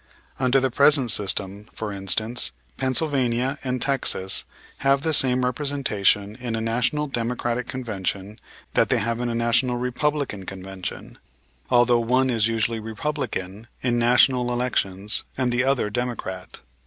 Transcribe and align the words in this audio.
Under 0.39 0.59
the 0.59 0.71
present 0.71 1.11
system, 1.11 1.67
for 1.75 1.93
instance, 1.93 2.49
Pennsylvania 2.75 3.59
and 3.63 3.79
Texas 3.79 4.45
have 4.77 5.03
the 5.03 5.13
same 5.13 5.45
representation 5.45 6.35
in 6.37 6.55
a 6.55 6.59
National 6.59 7.05
Democratic 7.05 7.67
Convention 7.67 8.39
that 8.73 8.89
they 8.89 8.97
have 8.97 9.19
in 9.19 9.29
a 9.29 9.35
National 9.35 9.77
Republican 9.77 10.47
Convention, 10.47 11.19
although 11.69 11.99
one 11.99 12.31
is 12.31 12.47
usually 12.47 12.79
Republican 12.79 13.67
in 13.83 13.99
National 13.99 14.51
elections 14.51 15.23
and 15.37 15.51
the 15.51 15.63
other 15.63 15.91
Democratic. 15.91 16.61